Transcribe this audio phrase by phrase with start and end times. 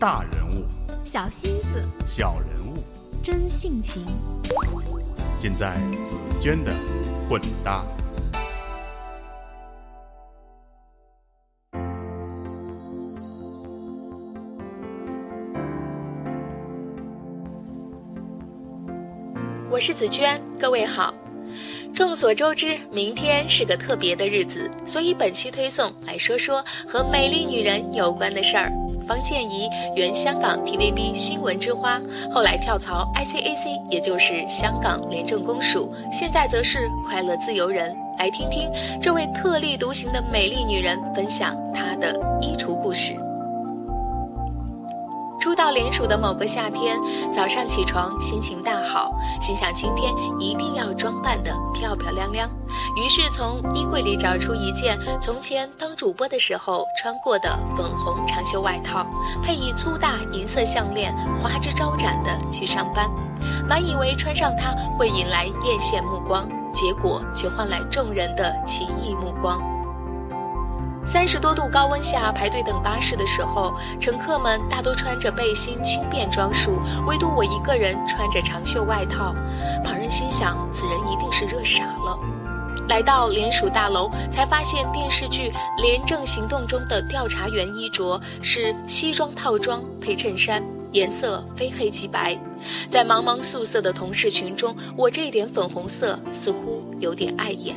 [0.00, 0.64] 大人物、
[1.04, 2.74] 小心思、小人物，
[3.20, 4.06] 真性情，
[5.40, 5.74] 尽在
[6.04, 6.72] 紫娟的
[7.28, 7.84] 混搭。
[19.68, 21.12] 我是紫娟，各位好。
[21.92, 28.70] 众所周知，明天是个特别的日子，所以本期推送来说说和美丽女人有关的事儿。
[29.08, 31.98] 方健怡，原香港 TVB 新闻之花，
[32.30, 37.96] 后来跳槽 ICAC，也就是香港廉政公署，现在则是快乐自由人。
[38.18, 43.16] 来听听这位特立独行的美丽女人分享她的衣橱故事。
[45.40, 46.98] 初到联署的某个夏天，
[47.32, 52.50] 早上起床心情大好，心想今天一定要装扮得漂漂亮亮。
[52.96, 59.06] 于是从衣柜里找出一件从前当主播的时候穿过的粉红长袖外套，
[59.42, 63.08] 配以粗大银色项链，花枝招展地去上班。
[63.68, 69.60] 满以为穿上它会引来艳羡目光，结果却换来众人的奇异目光。
[71.10, 79.34] 三十多度高温下排队等巴士的时候，乘客们大都穿着背心轻便装束，唯独我一个人穿着长袖外套。
[79.82, 82.18] 旁人心想，此人一定是热傻了。
[82.88, 85.50] 来到联署大楼，才发现电视剧
[85.80, 90.62] 《廉政行动》中的调查员衣着是西装套装配衬衫，
[90.92, 92.38] 颜色非黑即白。
[92.90, 97.74] 在茫茫素色的同事群中，我这点粉红色似乎有点碍眼。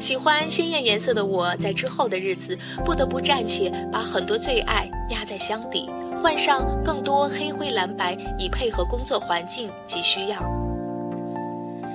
[0.00, 5.90] 喜欢鲜艳颜色的我，在之后的日子不得不暂且把很多最爱压在箱底，
[6.22, 10.42] 换上更多黑灰蓝白，以配合工作环境及需要。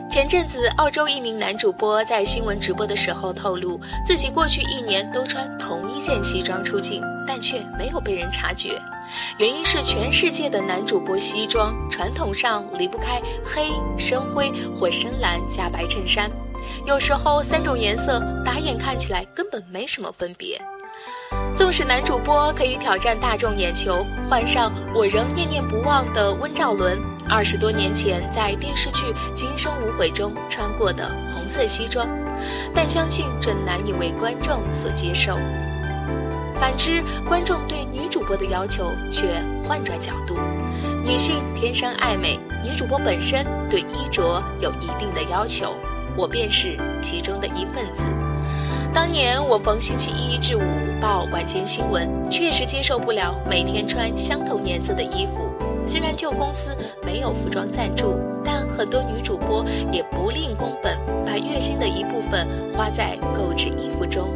[0.08, 8.80] 前阵子，澳洲一名男主播在新闻直播的时候透露，自己过去一年都穿同一件西装出镜，但却没有被人察觉。
[9.40, 16.30] 原因是全世界的男主播西装传统上离不开黑、深灰或深蓝加白衬衫。
[16.86, 20.62] 有时候三种颜色打眼看起来根本没什么分别。
[21.56, 27.00] 纵使男主播可以挑战大众眼球，换上我仍念念不忘的温兆伦
[27.30, 32.08] 二十多年前在电视剧《今生无悔》中穿过的红色西装，
[32.74, 35.36] 但相信这难以为观众所接受。
[36.60, 40.38] 反之，观众对女主播的要求却换转角度：
[41.04, 45.74] 女性天生爱美，女主播本身对衣着有一定的要求。
[46.18, 48.04] 我便是其中的一份子。
[48.94, 50.62] 当年我逢星期一至五
[51.02, 55.50] 报晚间新闻，确实接受不了每天穿相同颜色的衣服。
[55.88, 56.76] 虽然旧公司
[57.06, 64.28] 没有服装赞助，但很多女主播也不吝工本，把月薪的一部分花在购置衣服中。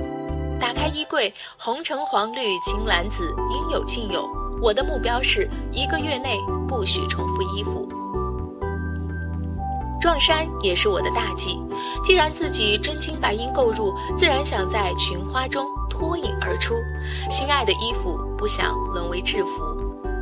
[0.59, 4.29] 打开衣柜，红橙黄绿青蓝紫应有尽有。
[4.61, 6.37] 我的目标是一个月内
[6.67, 7.87] 不许重复衣服。
[9.99, 11.61] 撞衫也是我的大忌，
[12.03, 16.75] 既然自己真金白银购入，自然想在群花中脱颖而出。
[17.29, 19.61] 心爱的衣服不想沦为制服，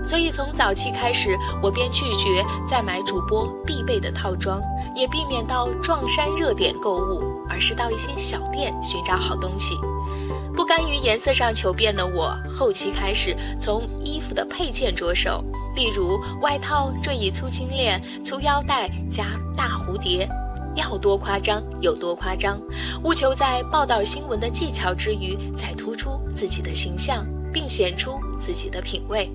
[0.03, 4.59] 所以从早期开始，我便拒绝再买主播必备的套装，
[4.95, 9.75] 也避免到撞衫热点购物，而是到一些小店寻找好东西。
[10.55, 15.43] 不甘于颜色上求变的我，后期开始从衣服的配件着手。
[15.77, 20.27] 例如，外套缀以粗金链、粗腰带加大蝴蝶，
[20.75, 22.59] 要多夸张有多夸张，
[23.03, 27.23] 务求在报道新闻的技巧之余，再突出自己的形象，
[27.53, 29.29] 并显出自己的品味。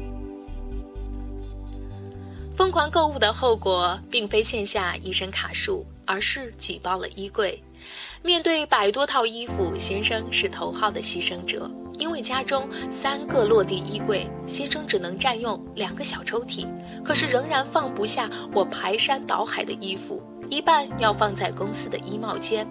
[2.57, 7.63] 疯狂购物的后果，并非欠下一身卡数，而是挤爆了衣柜。
[8.23, 11.71] 面对百多套衣服，先生是头号的牺牲者。
[11.99, 16.67] 因为家中三个落地衣柜，先生只能占用两个小抽屉，
[17.05, 22.67] 可是仍然放不下我排山倒海的衣服，一半要放在公司的衣帽间。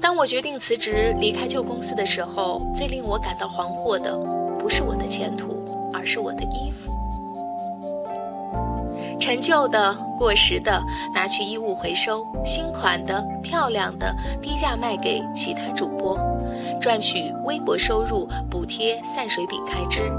[0.00, 4.16] 当我决定辞职离开旧公司的时候，最令我感到惶惑的，
[4.58, 6.92] 不是我的前途，而是我的衣服。
[9.20, 10.82] 陈旧的、过时的，
[11.14, 16.18] 拿去衣物回收；新款的、漂亮的，低价卖给其他主播。
[16.80, 20.10] 赚取微薄收入，补贴散水饼开支。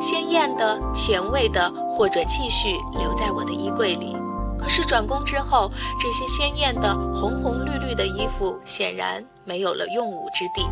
[0.00, 4.16] 鲜艳的、前卫的，或者继续留在我的衣柜里。
[4.58, 10.66] 可是转工之后，这些鲜艳的、红红绿绿的衣服显然没有了用武之地。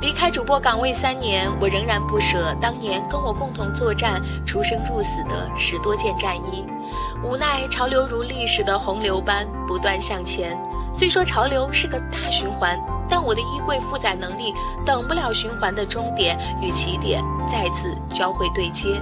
[0.00, 6.64] 离开主播岗位三年，我仍然不舍当年跟我共同作战、出生入死的十多件战衣。
[7.24, 10.56] 无奈潮流如历史的洪流般不断向前。
[10.94, 12.78] 虽说潮流是个大循环，
[13.08, 14.52] 但我的衣柜负载能力
[14.84, 19.00] 等不了循环的终点与起点再次交汇对接。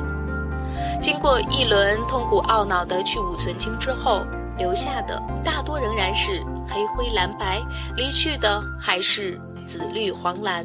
[1.00, 4.22] 经过一轮痛苦懊恼的去芜存菁之后，
[4.56, 7.60] 留下的大多仍然是黑灰蓝白，
[7.96, 9.38] 离去的还是
[9.68, 10.64] 紫绿黄蓝。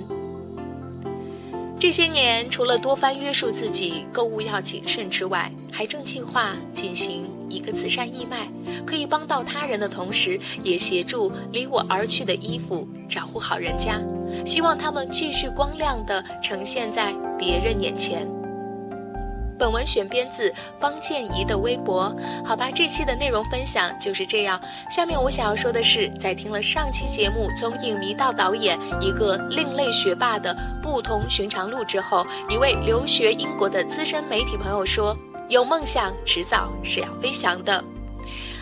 [1.79, 8.49] 这些年，除了多番约束自己购物要谨慎之外，还正计划进行一个慈善义卖，
[8.85, 13.97] 可以帮到他人的同时，也协助离我而去的衣服找户好人家，
[14.45, 18.27] 希望他们继续光亮地呈现在别人眼前。
[19.59, 22.15] 本文选编自方建怡的微博。
[22.45, 24.59] 好吧，这期的内容分享就是这样。
[24.89, 35.15] 下面我想要说的是，在听了上期节目从影迷到导演一个另类学霸的不同寻常路之后，一位留学英国的资深媒体朋友说
[35.49, 37.83] ：“有梦想，迟早是要飞翔的。”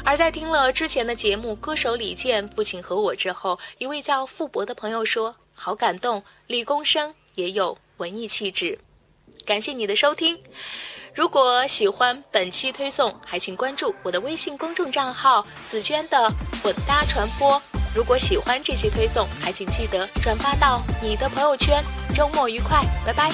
[0.04, 8.80] 而在听了之前的节目《歌手李健父亲和我》之后，一位叫傅博的朋友说：“好感动，理工生也有文艺气质。”
[9.48, 10.38] 感谢你的收听，
[11.16, 16.30] 如果喜欢本期推送，还请关注我的微信公众账号“紫娟的
[16.62, 17.60] 混搭传播”。
[17.96, 21.82] 如果喜欢这期推送，还请记得转发到你的朋友圈。
[22.14, 23.32] 周末愉快，拜拜。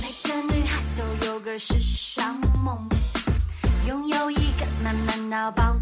[0.00, 2.34] 每个女孩都有个时尚
[2.64, 2.88] 梦，
[3.86, 5.77] 拥有一个满满脑包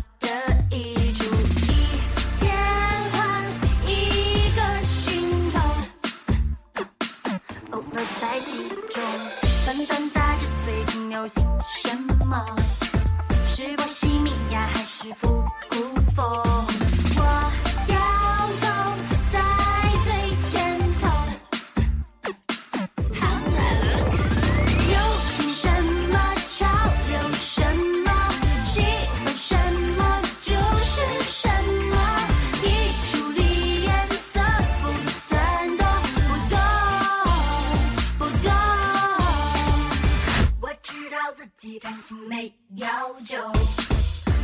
[7.96, 8.52] 乐在其
[8.92, 9.02] 中
[9.64, 11.88] 翻翻杂志最近流行什
[12.28, 12.44] 么？
[13.46, 15.76] 是波西米亚还是复古
[16.14, 16.85] 风？
[41.66, 42.88] 己感情没要
[43.24, 43.36] 求，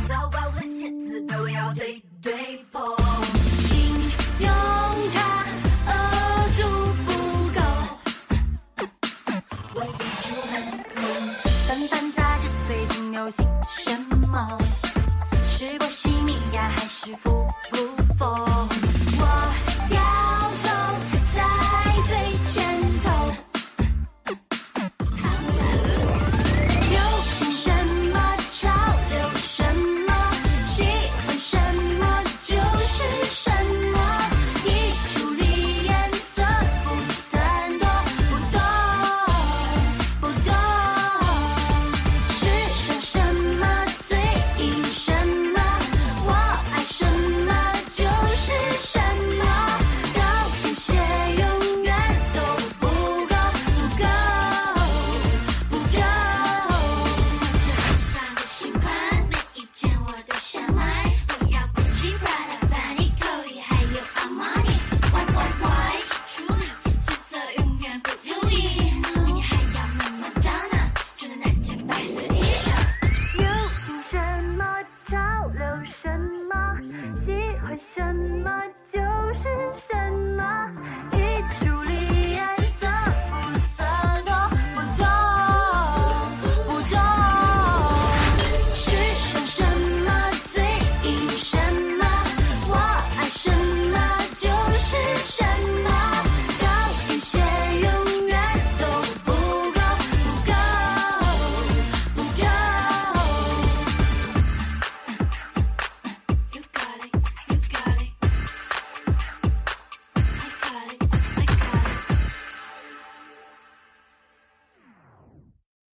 [0.09, 2.33] 包包和鞋子都要对对
[2.69, 2.83] 碰，
[3.59, 3.79] 请
[4.39, 4.51] 用
[5.13, 5.45] 它
[5.87, 5.93] 额
[6.57, 6.61] 度
[7.05, 7.11] 不
[7.55, 7.61] 够，
[9.73, 10.53] 我付出很
[10.83, 10.93] 空。
[11.65, 13.47] 翻翻杂志，最近流行
[13.77, 13.97] 什
[14.27, 14.57] 么？
[15.47, 17.92] 是波西米亚还是复古？